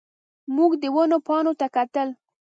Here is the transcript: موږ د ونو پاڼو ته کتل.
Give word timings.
موږ 0.55 0.71
د 0.81 0.83
ونو 0.95 1.17
پاڼو 1.27 1.53
ته 1.59 1.67
کتل. 1.75 2.07